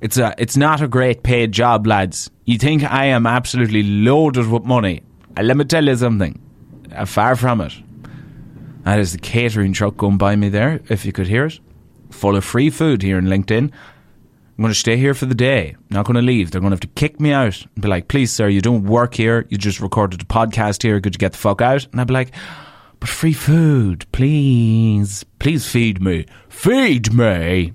It's 0.02 0.18
a, 0.18 0.34
it's 0.38 0.58
not 0.58 0.82
a 0.82 0.88
great 0.88 1.24
paid 1.24 1.52
job, 1.52 1.86
lads. 1.86 2.32
You 2.46 2.58
think 2.58 2.84
I 2.84 3.06
am 3.06 3.28
absolutely 3.28 3.84
loaded 3.84 4.48
with 4.48 4.64
money. 4.64 5.04
And 5.38 5.48
let 5.48 5.56
me 5.56 5.66
tell 5.66 5.86
you 5.86 5.96
something. 5.96 6.42
Uh, 6.94 7.06
far 7.06 7.36
from 7.36 7.62
it. 7.62 7.74
That 8.86 9.00
is 9.00 9.12
the 9.12 9.20
catering 9.20 9.72
truck 9.72 9.98
going 9.98 10.18
by 10.18 10.36
me 10.36 10.50
there, 10.50 10.82
if 10.90 11.06
you 11.06 11.12
could 11.12 11.28
hear 11.28 11.46
it. 11.46 11.60
Full 12.10 12.36
of 12.36 12.44
free 12.44 12.72
food 12.72 13.04
here 13.04 13.20
in 13.20 13.26
LinkedIn. 13.26 13.66
I'm 13.66 14.64
going 14.64 14.74
to 14.74 14.80
stay 14.80 14.98
here 14.98 15.14
for 15.14 15.28
the 15.28 15.36
day. 15.36 15.76
Not 15.92 16.06
going 16.06 16.16
to 16.16 16.24
leave. 16.24 16.50
They're 16.50 16.60
going 16.60 16.72
to 16.72 16.76
have 16.76 16.82
to 16.82 16.88
kick 16.88 17.20
me 17.20 17.32
out 17.32 17.62
and 17.62 17.84
be 17.84 17.88
like, 17.88 18.08
please, 18.08 18.32
sir, 18.34 18.48
you 18.48 18.62
don't 18.62 18.86
work 18.86 19.14
here. 19.14 19.46
You 19.50 19.60
just 19.60 19.80
recorded 19.80 20.22
a 20.24 20.26
podcast 20.26 20.82
here. 20.82 21.00
Could 21.00 21.14
you 21.14 21.20
get 21.20 21.34
the 21.34 21.38
fuck 21.38 21.62
out? 21.62 21.86
And 21.92 22.02
I'd 22.02 22.08
be 22.08 22.14
like, 22.14 22.32
but 23.00 23.10
free 23.10 23.34
food, 23.34 24.06
please. 24.12 25.24
Please 25.40 25.70
feed 25.70 26.02
me. 26.02 26.26
Feed 26.50 27.14
me. 27.14 27.74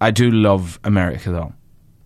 I 0.00 0.10
do 0.10 0.30
love 0.30 0.78
America, 0.84 1.30
though. 1.30 1.54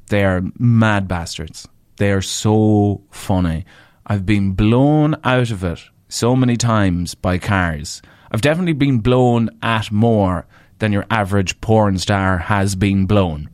They 0.09 0.25
are 0.25 0.43
mad 0.59 1.07
bastards. 1.09 1.69
They 1.97 2.13
are 2.13 2.23
so 2.23 3.03
funny. 3.11 3.65
I've 4.07 4.25
been 4.25 4.53
blown 4.53 5.17
out 5.25 5.51
of 5.51 5.65
it 5.65 5.81
so 6.09 6.35
many 6.35 6.57
times 6.57 7.15
by 7.15 7.39
cars. 7.39 8.01
I've 8.31 8.41
definitely 8.41 8.73
been 8.73 8.99
blown 8.99 9.51
at 9.63 9.91
more 9.91 10.47
than 10.79 10.93
your 10.93 11.07
average 11.11 11.61
porn 11.61 11.99
star 11.99 12.39
has 12.39 12.75
been 12.75 13.07
blown. 13.07 13.51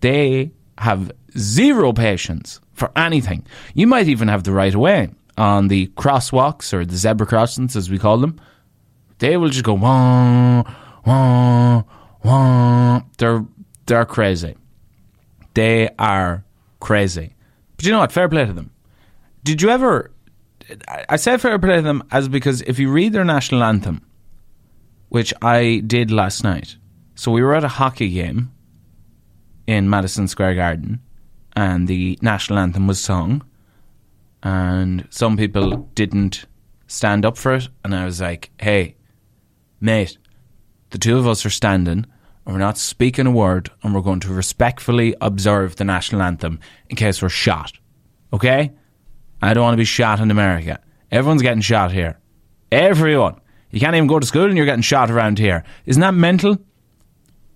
They 0.00 0.52
have 0.78 1.12
zero 1.36 1.92
patience 1.92 2.60
for 2.72 2.90
anything. 2.96 3.46
You 3.74 3.86
might 3.86 4.08
even 4.08 4.28
have 4.28 4.44
the 4.44 4.52
right 4.52 4.74
way 4.74 5.10
on 5.36 5.68
the 5.68 5.86
crosswalks 5.88 6.72
or 6.72 6.84
the 6.84 6.96
zebra 6.96 7.26
crossings, 7.26 7.76
as 7.76 7.90
we 7.90 7.98
call 7.98 8.18
them. 8.18 8.40
They 9.18 9.36
will 9.36 9.48
just 9.48 9.64
go 9.64 9.74
wah 9.74 10.64
wah 11.06 11.82
wah. 12.22 13.02
They're 13.18 13.44
they're 13.86 14.04
crazy. 14.04 14.56
They 15.54 15.90
are 15.98 16.44
crazy. 16.80 17.34
But 17.76 17.86
you 17.86 17.92
know 17.92 18.00
what? 18.00 18.12
Fair 18.12 18.28
play 18.28 18.44
to 18.44 18.52
them. 18.52 18.70
Did 19.44 19.62
you 19.62 19.70
ever 19.70 20.10
I 21.08 21.16
say 21.16 21.36
fair 21.38 21.58
play 21.58 21.76
to 21.76 21.82
them 21.82 22.02
as 22.10 22.28
because 22.28 22.62
if 22.62 22.78
you 22.78 22.90
read 22.90 23.12
their 23.12 23.24
national 23.24 23.62
anthem, 23.62 24.02
which 25.08 25.34
I 25.42 25.82
did 25.86 26.10
last 26.10 26.44
night, 26.44 26.76
so 27.14 27.30
we 27.30 27.42
were 27.42 27.54
at 27.54 27.64
a 27.64 27.68
hockey 27.68 28.10
game 28.10 28.52
in 29.66 29.90
Madison 29.90 30.28
Square 30.28 30.54
Garden, 30.54 31.00
and 31.54 31.86
the 31.86 32.18
national 32.22 32.58
anthem 32.58 32.86
was 32.86 33.00
sung, 33.00 33.42
and 34.42 35.06
some 35.10 35.36
people 35.36 35.88
didn't 35.94 36.44
stand 36.86 37.24
up 37.24 37.36
for 37.36 37.54
it, 37.54 37.68
and 37.84 37.94
I 37.94 38.04
was 38.04 38.20
like, 38.20 38.50
"Hey, 38.58 38.96
mate, 39.80 40.18
the 40.90 40.98
two 40.98 41.18
of 41.18 41.26
us 41.26 41.46
are 41.46 41.50
standing." 41.50 42.06
And 42.44 42.54
we're 42.54 42.60
not 42.60 42.76
speaking 42.76 43.26
a 43.26 43.30
word, 43.30 43.70
and 43.82 43.94
we're 43.94 44.00
going 44.00 44.20
to 44.20 44.32
respectfully 44.32 45.14
observe 45.20 45.76
the 45.76 45.84
national 45.84 46.22
anthem 46.22 46.58
in 46.88 46.96
case 46.96 47.22
we're 47.22 47.28
shot. 47.28 47.72
Okay? 48.32 48.72
I 49.40 49.54
don't 49.54 49.62
want 49.62 49.74
to 49.74 49.80
be 49.80 49.84
shot 49.84 50.18
in 50.18 50.30
America. 50.30 50.80
Everyone's 51.10 51.42
getting 51.42 51.60
shot 51.60 51.92
here. 51.92 52.18
Everyone. 52.72 53.40
You 53.70 53.80
can't 53.80 53.94
even 53.94 54.06
go 54.06 54.18
to 54.18 54.26
school 54.26 54.46
and 54.46 54.56
you're 54.56 54.66
getting 54.66 54.82
shot 54.82 55.10
around 55.10 55.38
here. 55.38 55.64
Isn't 55.86 56.00
that 56.00 56.14
mental? 56.14 56.58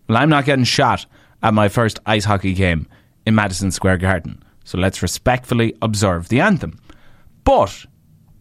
Well, 0.08 0.18
I'm 0.18 0.28
not 0.28 0.44
getting 0.44 0.64
shot 0.64 1.06
at 1.42 1.54
my 1.54 1.68
first 1.68 1.98
ice 2.06 2.24
hockey 2.24 2.54
game 2.54 2.86
in 3.26 3.34
Madison 3.34 3.70
Square 3.70 3.98
Garden. 3.98 4.42
So 4.66 4.78
let's 4.78 5.00
respectfully 5.00 5.76
observe 5.80 6.28
the 6.28 6.40
anthem. 6.40 6.80
But 7.44 7.86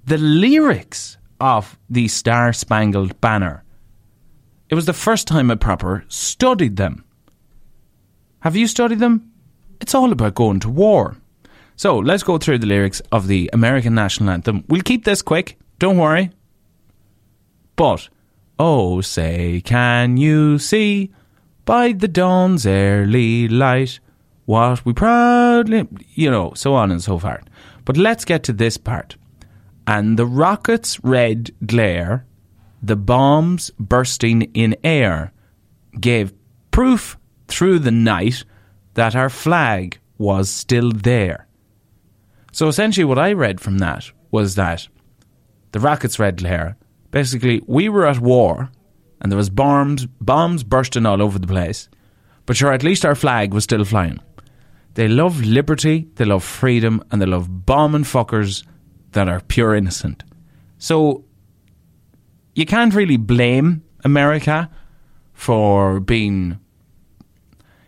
the 0.06 0.18
lyrics 0.18 1.18
of 1.40 1.78
the 1.88 2.08
Star 2.08 2.52
Spangled 2.52 3.22
Banner, 3.22 3.64
it 4.68 4.74
was 4.74 4.88
the 4.88 4.94
first 4.94 5.28
time 5.28 5.52
I 5.52 5.56
proper 5.56 6.04
studied 6.08 6.78
them. 6.78 7.06
Have 8.40 8.56
you 8.56 8.66
studied 8.66 9.00
them? 9.00 9.32
It's 9.80 9.94
all 9.94 10.12
about 10.12 10.34
going 10.34 10.60
to 10.62 10.70
war. 10.70 11.16
So 11.76 12.00
let's 12.00 12.24
go 12.24 12.40
through 12.40 12.58
the 12.58 12.66
lyrics 12.66 13.04
of 13.12 13.28
the 13.28 13.52
American 13.54 13.94
national 13.94 14.32
anthem. 14.32 14.64
We'll 14.68 14.82
keep 14.82 15.06
this 15.06 15.22
quick, 15.22 15.60
don't 15.78 16.00
worry. 16.00 16.32
But, 17.76 18.10
oh, 18.58 19.02
say, 19.02 19.62
can 19.62 20.18
you 20.18 20.58
see 20.58 21.14
by 21.66 21.92
the 21.92 22.08
dawn's 22.08 22.66
early 22.66 23.48
light 23.48 24.00
what 24.46 24.86
we 24.86 24.94
proudly, 24.94 25.88
you 26.14 26.30
know, 26.30 26.54
so 26.56 26.74
on 26.76 26.92
and 26.92 27.04
so 27.04 27.18
forth. 27.18 27.44
But 27.84 27.98
let's 27.98 28.26
get 28.26 28.44
to 28.44 28.54
this 28.54 28.78
part. 28.78 29.16
And 29.88 30.18
the 30.18 30.26
rocket's 30.26 31.04
red 31.04 31.52
glare, 31.66 32.26
the 32.82 32.96
bombs 32.96 33.72
bursting 33.80 34.44
in 34.54 34.76
air, 34.84 35.32
gave 36.00 36.34
proof 36.72 37.18
through 37.48 37.80
the 37.80 37.92
night 37.92 38.44
that 38.96 39.16
our 39.16 39.30
flag 39.30 40.00
was 40.18 40.50
still 40.50 40.92
there. 40.92 41.48
So 42.52 42.68
essentially, 42.68 43.06
what 43.06 43.20
I 43.20 43.34
read 43.34 43.60
from 43.60 43.80
that 43.80 44.10
was 44.32 44.56
that 44.56 44.88
the 45.72 45.80
rockets 45.80 46.20
red 46.20 46.38
glare. 46.38 46.78
Basically, 47.12 47.62
we 47.68 47.90
were 47.90 48.06
at 48.06 48.20
war, 48.20 48.70
and 49.22 49.32
there 49.32 49.38
was 49.38 49.50
bombs, 49.50 50.06
bombs 50.06 50.64
bursting 50.64 51.06
all 51.06 51.22
over 51.22 51.38
the 51.38 51.48
place. 51.48 51.90
But 52.46 52.58
sure, 52.58 52.72
at 52.72 52.84
least 52.84 53.06
our 53.06 53.16
flag 53.16 53.54
was 53.54 53.64
still 53.64 53.84
flying. 53.84 54.20
They 54.96 55.08
love 55.10 55.42
liberty, 55.42 56.08
they 56.16 56.26
love 56.26 56.44
freedom, 56.44 57.04
and 57.12 57.22
they 57.22 57.26
love 57.26 57.66
bombing 57.66 58.04
fuckers 58.04 58.66
that 59.12 59.28
are 59.28 59.42
pure 59.42 59.76
innocent. 59.76 60.24
So 60.78 61.26
you 62.54 62.66
can't 62.66 62.94
really 62.94 63.18
blame 63.18 63.84
America 64.04 64.70
for 65.34 66.00
being 66.00 66.60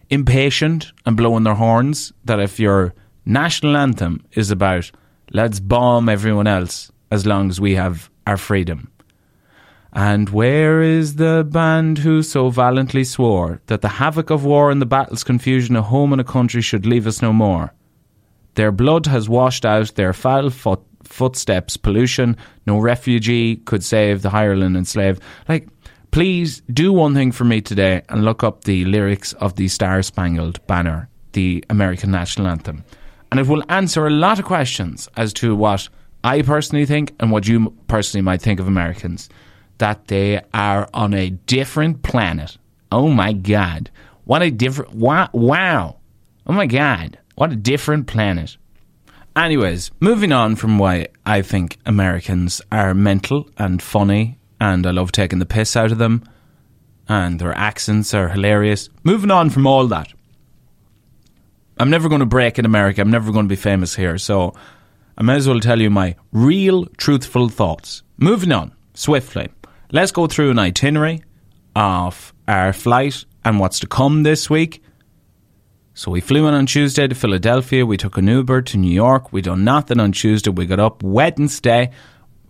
impatient 0.09 0.91
and 1.05 1.15
blowing 1.15 1.43
their 1.43 1.55
horns. 1.55 2.11
That 2.25 2.41
if 2.41 2.59
your 2.59 2.93
national 3.25 3.77
anthem 3.77 4.25
is 4.33 4.51
about 4.51 4.91
let's 5.31 5.59
bomb 5.61 6.09
everyone 6.09 6.47
else 6.47 6.91
as 7.09 7.25
long 7.25 7.49
as 7.49 7.59
we 7.59 7.75
have 7.75 8.09
our 8.25 8.37
freedom. 8.37 8.91
And 9.93 10.29
where 10.29 10.81
is 10.81 11.15
the 11.15 11.47
band 11.49 11.99
who 11.99 12.21
so 12.21 12.49
valiantly 12.49 13.03
swore 13.03 13.61
that 13.67 13.81
the 13.81 13.87
havoc 13.87 14.29
of 14.29 14.43
war 14.43 14.69
and 14.69 14.81
the 14.81 14.85
battle's 14.85 15.23
confusion 15.23 15.75
a 15.75 15.81
home 15.81 16.11
and 16.11 16.21
a 16.21 16.25
country 16.25 16.61
should 16.61 16.85
leave 16.85 17.07
us 17.07 17.21
no 17.21 17.31
more? 17.31 17.73
Their 18.55 18.71
blood 18.71 19.05
has 19.05 19.29
washed 19.29 19.65
out 19.65 19.95
their 19.95 20.13
foul 20.13 20.49
foot, 20.49 20.81
footsteps, 21.03 21.77
pollution. 21.77 22.35
No 22.65 22.79
refugee 22.79 23.57
could 23.57 23.83
save 23.83 24.21
the 24.21 24.29
hireling 24.29 24.75
and 24.75 24.87
slave. 24.87 25.19
Like, 25.47 25.69
please 26.11 26.61
do 26.73 26.91
one 26.91 27.13
thing 27.13 27.31
for 27.31 27.45
me 27.45 27.61
today 27.61 28.01
and 28.09 28.25
look 28.25 28.43
up 28.43 28.63
the 28.63 28.83
lyrics 28.85 29.33
of 29.33 29.55
the 29.55 29.67
Star 29.67 30.01
Spangled 30.01 30.65
Banner, 30.67 31.07
the 31.33 31.63
American 31.69 32.11
national 32.11 32.47
anthem. 32.47 32.83
And 33.31 33.39
it 33.39 33.47
will 33.47 33.63
answer 33.69 34.07
a 34.07 34.11
lot 34.11 34.39
of 34.39 34.45
questions 34.45 35.07
as 35.17 35.33
to 35.33 35.55
what 35.55 35.87
I 36.23 36.41
personally 36.41 36.85
think 36.85 37.13
and 37.19 37.31
what 37.31 37.47
you 37.47 37.73
personally 37.87 38.23
might 38.23 38.41
think 38.41 38.59
of 38.59 38.67
Americans 38.67 39.29
that 39.77 40.07
they 40.07 40.41
are 40.53 40.89
on 40.93 41.13
a 41.13 41.29
different 41.29 42.03
planet. 42.03 42.57
Oh 42.91 43.09
my 43.09 43.33
God. 43.33 43.89
What 44.25 44.41
a 44.41 44.51
different. 44.51 44.93
Wow. 44.93 45.29
wow. 45.33 45.97
Oh 46.45 46.53
my 46.53 46.65
God. 46.65 47.17
What 47.35 47.51
a 47.51 47.55
different 47.55 48.07
planet. 48.07 48.57
Anyways, 49.35 49.91
moving 49.99 50.31
on 50.31 50.55
from 50.55 50.79
why 50.79 51.07
I 51.25 51.43
think 51.43 51.77
Americans 51.85 52.61
are 52.71 52.93
mental 52.93 53.49
and 53.57 53.81
funny 53.81 54.39
and 54.59 54.87
I 54.87 54.91
love 54.91 55.11
taking 55.11 55.39
the 55.39 55.45
piss 55.45 55.75
out 55.75 55.91
of 55.91 55.99
them 55.99 56.23
and 57.07 57.39
their 57.39 57.55
accents 57.55 58.13
are 58.13 58.29
hilarious. 58.29 58.89
Moving 59.03 59.31
on 59.31 59.49
from 59.49 59.67
all 59.67 59.87
that. 59.87 60.11
I'm 61.79 61.91
never 61.91 62.09
going 62.09 62.19
to 62.19 62.25
break 62.25 62.57
in 62.57 62.65
America. 62.65 63.01
I'm 63.01 63.11
never 63.11 63.31
going 63.31 63.45
to 63.45 63.49
be 63.49 63.55
famous 63.55 63.95
here. 63.95 64.17
So 64.17 64.53
I 65.17 65.23
may 65.23 65.35
as 65.35 65.47
well 65.47 65.59
tell 65.59 65.79
you 65.79 65.89
my 65.89 66.15
real, 66.31 66.85
truthful 66.97 67.49
thoughts. 67.49 68.01
Moving 68.17 68.51
on 68.51 68.73
swiftly. 68.93 69.49
Let's 69.89 70.11
go 70.11 70.27
through 70.27 70.51
an 70.51 70.59
itinerary 70.59 71.23
of 71.73 72.33
our 72.45 72.73
flight 72.73 73.23
and 73.45 73.57
what's 73.57 73.79
to 73.79 73.87
come 73.87 74.23
this 74.23 74.49
week. 74.49 74.83
So 75.93 76.11
we 76.11 76.19
flew 76.19 76.45
in 76.45 76.53
on 76.53 76.65
Tuesday 76.65 77.07
to 77.07 77.15
Philadelphia. 77.15 77.85
We 77.85 77.95
took 77.95 78.17
an 78.17 78.27
Uber 78.27 78.63
to 78.63 78.77
New 78.77 78.91
York. 78.91 79.31
We 79.31 79.41
done 79.41 79.63
nothing 79.63 80.01
on 80.01 80.11
Tuesday. 80.11 80.51
We 80.51 80.65
got 80.65 80.81
up 80.81 81.03
Wednesday, 81.03 81.91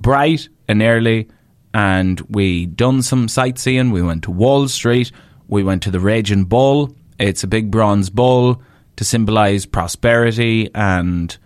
bright 0.01 0.50
and 0.67 0.82
early, 0.82 1.27
and 1.75 2.20
we 2.22 2.65
done 2.65 3.03
some 3.03 3.27
sightseeing. 3.27 3.91
We 3.91 4.01
went 4.01 4.24
to 4.24 4.32
Wall 4.32 4.67
Street. 4.67 5.12
We 5.48 5.63
went 5.63 5.84
to 5.84 5.91
the 5.91 6.00
Raging 6.00 6.46
Bull. 6.46 6.96
It's 7.20 7.44
a 7.44 7.48
big 7.48 7.70
bronze 7.70 8.10
bull 8.10 8.63
to 8.96 9.03
symbolise 9.03 9.67
prosperity, 9.67 10.72
and 10.74 11.38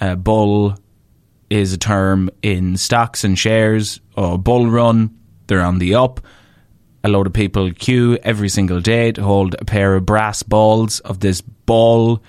a 0.00 0.16
bull 0.16 0.74
is 1.50 1.72
a 1.72 1.78
term 1.78 2.30
in 2.42 2.76
stocks 2.76 3.22
and 3.22 3.38
shares 3.38 4.00
or 4.16 4.36
bull 4.36 4.68
run 4.68 5.16
they're 5.50 5.60
on 5.60 5.78
the 5.80 5.96
up. 5.96 6.20
A 7.02 7.08
load 7.08 7.26
of 7.26 7.32
people 7.32 7.72
queue 7.72 8.16
every 8.22 8.48
single 8.48 8.80
day 8.80 9.10
to 9.12 9.22
hold 9.22 9.56
a 9.58 9.64
pair 9.64 9.96
of 9.96 10.06
brass 10.06 10.42
balls 10.44 11.00
of 11.00 11.18
this 11.20 11.40
ball 11.40 12.22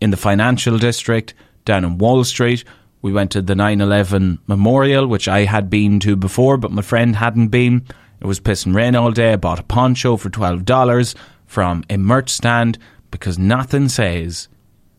in 0.00 0.10
the 0.10 0.16
financial 0.16 0.78
district 0.78 1.34
down 1.64 1.84
in 1.84 1.98
Wall 1.98 2.22
Street. 2.22 2.62
We 3.02 3.12
went 3.12 3.32
to 3.32 3.42
the 3.42 3.56
9 3.56 3.80
11 3.80 4.38
memorial, 4.46 5.08
which 5.08 5.26
I 5.26 5.44
had 5.44 5.68
been 5.68 5.98
to 6.00 6.14
before, 6.14 6.56
but 6.56 6.70
my 6.70 6.82
friend 6.82 7.16
hadn't 7.16 7.48
been. 7.48 7.84
It 8.20 8.26
was 8.26 8.40
pissing 8.40 8.74
rain 8.74 8.94
all 8.94 9.10
day. 9.10 9.32
I 9.32 9.36
bought 9.36 9.60
a 9.60 9.64
poncho 9.64 10.16
for 10.16 10.30
$12 10.30 11.14
from 11.46 11.82
a 11.90 11.96
merch 11.96 12.30
stand 12.30 12.78
because 13.10 13.36
nothing 13.38 13.88
says 13.88 14.48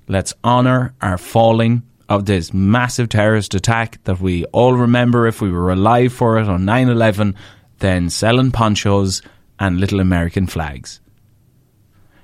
let's 0.08 0.34
honour 0.44 0.94
our 1.02 1.18
falling 1.18 1.84
of 2.10 2.26
this 2.26 2.54
massive 2.54 3.08
terrorist 3.08 3.54
attack 3.54 4.04
that 4.04 4.20
we 4.20 4.44
all 4.46 4.74
remember 4.74 5.28
if 5.28 5.42
we 5.42 5.52
were 5.52 5.72
alive 5.72 6.12
for 6.12 6.40
it 6.40 6.50
on 6.50 6.66
9 6.66 6.90
11 6.90 7.36
than 7.78 8.10
selling 8.10 8.52
ponchos 8.52 9.22
and 9.60 9.80
little 9.80 10.00
American 10.00 10.48
flags. 10.48 11.00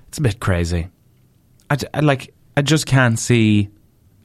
It's 0.07 0.17
a 0.17 0.21
bit 0.21 0.39
crazy. 0.39 0.89
I, 1.69 1.77
I, 1.93 1.99
like, 1.99 2.33
I 2.57 2.63
just 2.63 2.87
can't 2.87 3.19
see 3.19 3.69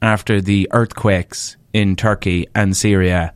after 0.00 0.40
the 0.40 0.66
earthquakes 0.72 1.56
in 1.72 1.94
Turkey 1.94 2.48
and 2.54 2.76
Syria 2.76 3.34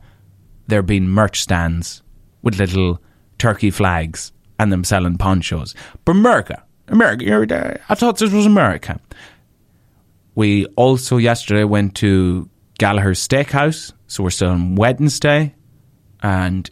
there 0.67 0.81
being 0.81 1.07
merch 1.07 1.41
stands 1.41 2.01
with 2.41 2.59
little 2.59 2.99
Turkey 3.37 3.69
flags 3.69 4.31
and 4.59 4.71
them 4.71 4.83
selling 4.83 5.17
ponchos. 5.17 5.75
But 6.05 6.13
America, 6.13 6.63
America, 6.87 7.55
uh, 7.55 7.77
I 7.87 7.95
thought 7.95 8.17
this 8.17 8.31
was 8.31 8.47
America. 8.47 8.99
We 10.35 10.65
also 10.75 11.15
yesterday 11.17 11.63
went 11.63 11.95
to 11.95 12.49
Gallagher's 12.77 13.25
Steakhouse, 13.25 13.93
so 14.07 14.21
we're 14.21 14.31
still 14.31 14.49
on 14.49 14.75
Wednesday. 14.75 15.55
And 16.21 16.69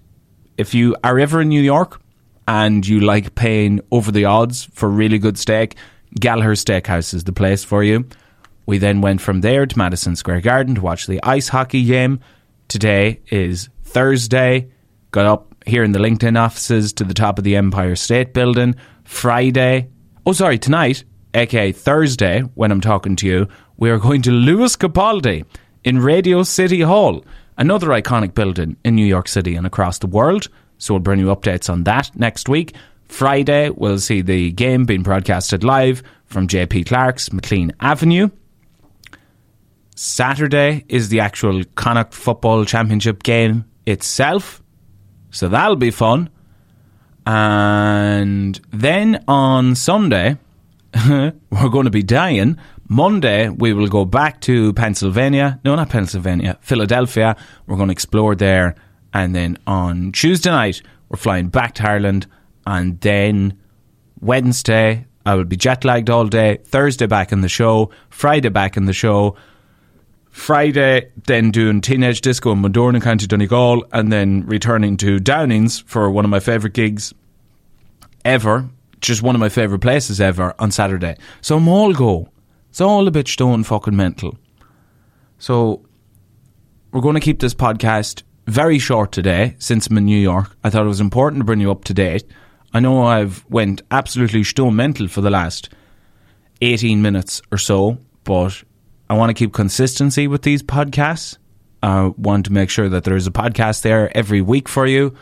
if 0.57 0.73
you 0.73 0.97
are 1.03 1.17
ever 1.17 1.41
in 1.41 1.47
New 1.47 1.61
York 1.61 2.01
and 2.45 2.85
you 2.85 2.99
like 2.99 3.35
paying 3.35 3.79
over 3.89 4.11
the 4.11 4.25
odds 4.25 4.65
for 4.73 4.89
really 4.89 5.17
good 5.17 5.37
steak, 5.37 5.77
Gallagher's 6.19 6.63
Steakhouse 6.63 7.13
is 7.13 7.23
the 7.23 7.31
place 7.31 7.63
for 7.63 7.83
you. 7.83 8.05
We 8.65 8.77
then 8.77 9.01
went 9.01 9.21
from 9.21 9.41
there 9.41 9.65
to 9.65 9.77
Madison 9.77 10.17
Square 10.17 10.41
Garden 10.41 10.75
to 10.75 10.81
watch 10.81 11.07
the 11.07 11.23
ice 11.23 11.47
hockey 11.47 11.85
game. 11.85 12.19
Today 12.67 13.21
is 13.31 13.69
Thursday. 13.83 14.71
Got 15.11 15.25
up 15.25 15.55
here 15.65 15.83
in 15.83 15.93
the 15.93 15.99
LinkedIn 15.99 16.37
offices 16.37 16.91
to 16.93 17.05
the 17.05 17.13
top 17.13 17.37
of 17.37 17.45
the 17.45 17.55
Empire 17.55 17.95
State 17.95 18.33
Building. 18.33 18.75
Friday. 19.05 19.89
Oh, 20.25 20.33
sorry, 20.33 20.57
tonight 20.57 21.03
aka 21.33 21.71
Thursday, 21.71 22.41
when 22.55 22.71
I'm 22.71 22.81
talking 22.81 23.15
to 23.17 23.27
you, 23.27 23.47
we 23.77 23.89
are 23.89 23.99
going 23.99 24.21
to 24.23 24.31
Lewis 24.31 24.75
Capaldi 24.75 25.45
in 25.83 25.99
Radio 25.99 26.43
City 26.43 26.81
Hall, 26.81 27.25
another 27.57 27.87
iconic 27.87 28.33
building 28.33 28.77
in 28.83 28.95
New 28.95 29.05
York 29.05 29.27
City 29.27 29.55
and 29.55 29.67
across 29.67 29.99
the 29.99 30.07
world. 30.07 30.47
So 30.77 30.93
we'll 30.93 31.01
bring 31.01 31.19
you 31.19 31.27
updates 31.27 31.69
on 31.69 31.83
that 31.83 32.15
next 32.15 32.49
week. 32.49 32.73
Friday, 33.07 33.69
we'll 33.69 33.99
see 33.99 34.21
the 34.21 34.51
game 34.51 34.85
being 34.85 35.03
broadcasted 35.03 35.63
live 35.63 36.03
from 36.25 36.47
JP 36.47 36.87
Clarke's 36.87 37.31
McLean 37.31 37.71
Avenue. 37.79 38.29
Saturday 39.95 40.85
is 40.89 41.09
the 41.09 41.19
actual 41.19 41.63
Connacht 41.75 42.13
Football 42.13 42.65
Championship 42.65 43.21
game 43.21 43.65
itself. 43.85 44.63
So 45.29 45.47
that'll 45.49 45.75
be 45.75 45.91
fun. 45.91 46.29
And 47.25 48.59
then 48.71 49.23
on 49.27 49.75
Sunday, 49.75 50.37
we're 51.09 51.69
going 51.69 51.85
to 51.85 51.91
be 51.91 52.03
dying. 52.03 52.57
Monday, 52.87 53.49
we 53.49 53.73
will 53.73 53.87
go 53.87 54.05
back 54.05 54.41
to 54.41 54.73
Pennsylvania. 54.73 55.59
No, 55.63 55.75
not 55.75 55.89
Pennsylvania, 55.89 56.57
Philadelphia. 56.61 57.35
We're 57.65 57.77
going 57.77 57.87
to 57.87 57.93
explore 57.93 58.35
there. 58.35 58.75
And 59.13 59.33
then 59.35 59.57
on 59.65 60.11
Tuesday 60.11 60.51
night, 60.51 60.81
we're 61.09 61.17
flying 61.17 61.47
back 61.47 61.75
to 61.75 61.89
Ireland. 61.89 62.27
And 62.67 62.99
then 63.01 63.57
Wednesday, 64.19 65.05
I 65.25 65.35
will 65.35 65.45
be 65.45 65.57
jet 65.57 65.83
lagged 65.83 66.09
all 66.09 66.27
day. 66.27 66.59
Thursday, 66.63 67.07
back 67.07 67.31
in 67.31 67.41
the 67.41 67.49
show. 67.49 67.89
Friday, 68.09 68.49
back 68.49 68.77
in 68.77 68.85
the 68.85 68.93
show. 68.93 69.35
Friday, 70.29 71.11
then 71.25 71.51
doing 71.51 71.81
Teenage 71.81 72.21
Disco 72.21 72.51
in 72.51 72.61
Mundorn 72.61 73.01
County 73.01 73.27
Donegal. 73.27 73.85
And 73.91 74.11
then 74.11 74.45
returning 74.45 74.97
to 74.97 75.19
Downings 75.19 75.79
for 75.79 76.09
one 76.09 76.25
of 76.25 76.31
my 76.31 76.39
favourite 76.39 76.73
gigs 76.73 77.13
ever 78.25 78.69
just 79.03 79.21
one 79.21 79.35
of 79.35 79.39
my 79.39 79.49
favourite 79.49 79.81
places 79.81 80.19
ever 80.19 80.55
on 80.59 80.71
Saturday. 80.71 81.17
So 81.41 81.57
I'm 81.57 81.67
all 81.67 81.93
go. 81.93 82.29
It's 82.69 82.81
all 82.81 83.07
a 83.07 83.11
bit 83.11 83.27
stone 83.27 83.63
fucking 83.63 83.95
mental. 83.95 84.37
So 85.37 85.85
we're 86.91 87.01
going 87.01 87.15
to 87.15 87.21
keep 87.21 87.39
this 87.39 87.53
podcast 87.53 88.23
very 88.47 88.79
short 88.79 89.11
today 89.11 89.55
since 89.59 89.87
I'm 89.87 89.97
in 89.97 90.05
New 90.05 90.19
York. 90.19 90.55
I 90.63 90.69
thought 90.69 90.85
it 90.85 90.89
was 90.89 91.01
important 91.01 91.41
to 91.41 91.45
bring 91.45 91.59
you 91.59 91.71
up 91.71 91.83
to 91.85 91.93
date. 91.93 92.23
I 92.73 92.79
know 92.79 93.03
I've 93.03 93.45
went 93.49 93.83
absolutely 93.91 94.43
stone 94.43 94.75
mental 94.75 95.07
for 95.07 95.21
the 95.21 95.29
last 95.29 95.69
18 96.61 97.01
minutes 97.01 97.41
or 97.51 97.57
so, 97.57 97.99
but 98.23 98.63
I 99.09 99.15
want 99.15 99.29
to 99.29 99.33
keep 99.33 99.53
consistency 99.53 100.27
with 100.27 100.41
these 100.41 100.63
podcasts. 100.63 101.37
I 101.83 102.13
want 102.17 102.45
to 102.45 102.53
make 102.53 102.69
sure 102.69 102.89
that 102.89 103.03
there's 103.03 103.27
a 103.27 103.31
podcast 103.31 103.81
there 103.81 104.15
every 104.17 104.41
week 104.41 104.69
for 104.69 104.87
you. 104.87 105.13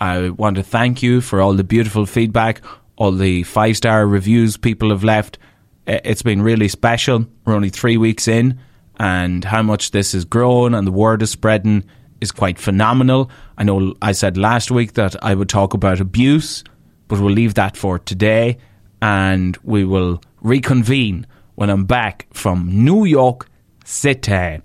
I 0.00 0.30
want 0.30 0.56
to 0.56 0.62
thank 0.62 1.02
you 1.02 1.20
for 1.20 1.40
all 1.40 1.54
the 1.54 1.64
beautiful 1.64 2.04
feedback 2.04 2.60
all 2.98 3.12
the 3.12 3.44
five 3.44 3.76
star 3.76 4.06
reviews 4.06 4.56
people 4.56 4.90
have 4.90 5.04
left. 5.04 5.38
It's 5.86 6.22
been 6.22 6.42
really 6.42 6.68
special. 6.68 7.24
We're 7.44 7.54
only 7.54 7.70
three 7.70 7.96
weeks 7.96 8.28
in, 8.28 8.58
and 8.98 9.44
how 9.44 9.62
much 9.62 9.92
this 9.92 10.12
has 10.12 10.24
grown 10.24 10.74
and 10.74 10.86
the 10.86 10.92
word 10.92 11.22
is 11.22 11.30
spreading 11.30 11.84
is 12.20 12.32
quite 12.32 12.58
phenomenal. 12.58 13.30
I 13.56 13.62
know 13.62 13.94
I 14.02 14.12
said 14.12 14.36
last 14.36 14.70
week 14.70 14.94
that 14.94 15.16
I 15.24 15.34
would 15.34 15.48
talk 15.48 15.72
about 15.72 16.00
abuse, 16.00 16.64
but 17.06 17.20
we'll 17.20 17.32
leave 17.32 17.54
that 17.54 17.76
for 17.76 17.98
today 18.00 18.58
and 19.00 19.56
we 19.62 19.84
will 19.84 20.20
reconvene 20.40 21.26
when 21.54 21.70
I'm 21.70 21.84
back 21.84 22.26
from 22.32 22.84
New 22.84 23.04
York 23.04 23.48
City. 23.84 24.60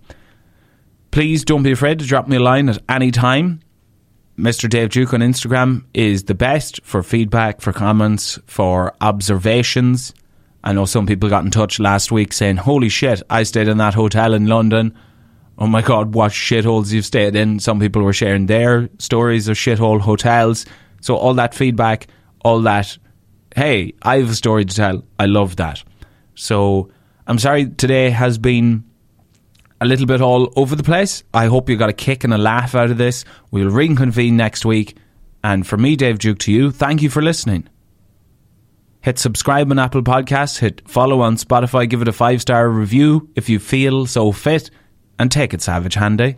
Please 1.11 1.45
don't 1.45 1.61
be 1.61 1.71
afraid 1.71 1.99
to 1.99 2.05
drop 2.05 2.27
me 2.27 2.37
a 2.37 2.39
line 2.39 2.69
at 2.69 2.81
any 2.89 3.11
time. 3.11 3.61
Mr. 4.37 4.67
Dave 4.67 4.89
Duke 4.89 5.13
on 5.13 5.19
Instagram 5.19 5.85
is 5.93 6.23
the 6.23 6.33
best 6.33 6.83
for 6.83 7.03
feedback, 7.03 7.61
for 7.61 7.71
comments, 7.71 8.39
for 8.47 8.95
observations. 8.99 10.11
I 10.63 10.73
know 10.73 10.85
some 10.85 11.05
people 11.05 11.29
got 11.29 11.45
in 11.45 11.51
touch 11.51 11.79
last 11.79 12.11
week 12.11 12.33
saying, 12.33 12.57
Holy 12.57 12.89
shit, 12.89 13.21
I 13.29 13.43
stayed 13.43 13.67
in 13.67 13.77
that 13.77 13.93
hotel 13.93 14.33
in 14.33 14.47
London. 14.47 14.97
Oh 15.59 15.67
my 15.67 15.83
God, 15.83 16.15
what 16.15 16.31
shitholes 16.31 16.91
you've 16.91 17.05
stayed 17.05 17.35
in. 17.35 17.59
Some 17.59 17.79
people 17.79 18.01
were 18.01 18.13
sharing 18.13 18.47
their 18.47 18.89
stories 18.97 19.47
of 19.47 19.55
shithole 19.55 20.01
hotels. 20.01 20.65
So, 21.01 21.15
all 21.15 21.35
that 21.35 21.53
feedback, 21.53 22.07
all 22.43 22.61
that, 22.61 22.97
hey, 23.55 23.93
I 24.01 24.17
have 24.17 24.31
a 24.31 24.35
story 24.35 24.65
to 24.65 24.75
tell. 24.75 25.03
I 25.19 25.27
love 25.27 25.57
that. 25.57 25.83
So, 26.33 26.89
I'm 27.27 27.37
sorry 27.37 27.69
today 27.69 28.09
has 28.09 28.39
been 28.39 28.83
a 29.83 29.85
little 29.85 30.05
bit 30.05 30.21
all 30.21 30.51
over 30.55 30.75
the 30.75 30.83
place. 30.83 31.23
I 31.33 31.47
hope 31.47 31.69
you 31.69 31.75
got 31.75 31.89
a 31.89 31.93
kick 31.93 32.23
and 32.23 32.33
a 32.33 32.37
laugh 32.37 32.73
out 32.73 32.89
of 32.89 32.97
this. 32.97 33.25
We'll 33.51 33.69
reconvene 33.69 34.37
next 34.37 34.65
week. 34.65 34.97
And 35.43 35.67
for 35.67 35.77
me, 35.77 35.97
Dave 35.97 36.19
Duke, 36.19 36.39
to 36.39 36.51
you, 36.51 36.71
thank 36.71 37.01
you 37.01 37.09
for 37.09 37.21
listening. 37.21 37.67
Hit 39.01 39.19
subscribe 39.19 39.69
on 39.69 39.79
Apple 39.79 40.01
Podcasts, 40.01 40.59
hit 40.59 40.81
follow 40.87 41.19
on 41.19 41.35
Spotify, 41.35 41.89
give 41.89 42.01
it 42.01 42.07
a 42.07 42.13
five 42.13 42.41
star 42.41 42.69
review 42.69 43.29
if 43.35 43.49
you 43.49 43.59
feel 43.59 44.05
so 44.05 44.31
fit, 44.31 44.69
and 45.19 45.29
take 45.29 45.53
it 45.53 45.61
savage 45.61 45.95
handy. 45.95 46.37